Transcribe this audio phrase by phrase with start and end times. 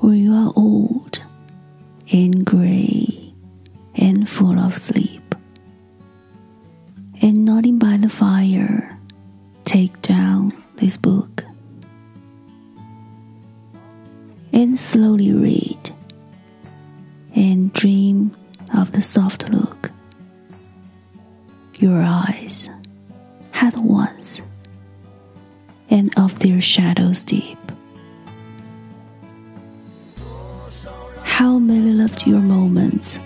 [0.00, 1.20] where you are old
[2.12, 3.32] and gray
[3.94, 5.34] and full of sleep,
[7.22, 8.98] and nodding by the fire,
[9.64, 11.44] take down this book
[14.52, 15.90] and slowly read
[17.34, 18.34] and dream
[18.74, 19.90] of the soft look
[21.78, 22.68] your eyes
[23.52, 24.40] had once
[25.88, 27.59] and of their shadows deep.
[31.40, 33.18] How many loved your moments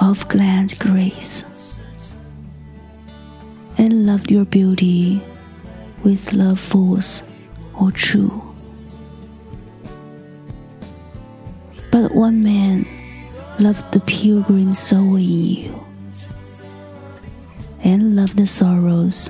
[0.00, 1.44] of glad grace
[3.76, 5.20] and loved your beauty
[6.04, 7.24] with love false
[7.74, 8.40] or true.
[11.90, 12.86] But one man
[13.58, 15.86] loved the pilgrim soul in you
[17.82, 19.28] and loved the sorrows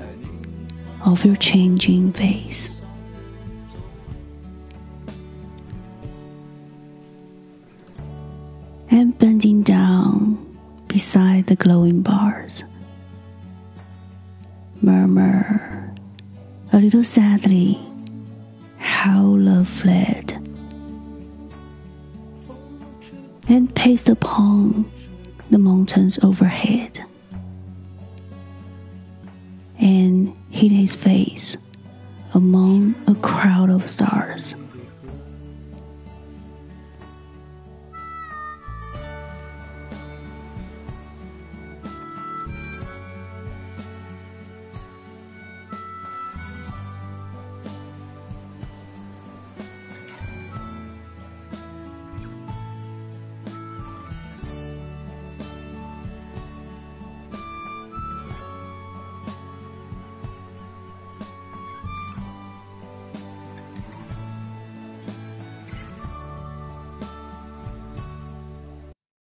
[1.03, 2.80] of your changing face.
[8.93, 10.37] And bending down
[10.87, 12.65] beside the glowing bars,
[14.81, 15.93] murmur
[16.73, 17.79] a little sadly
[18.77, 20.33] how love fled,
[23.47, 24.91] and paced upon
[25.49, 26.99] the mountains overhead.
[29.79, 31.57] And hid his face
[32.33, 34.53] among a crowd of stars.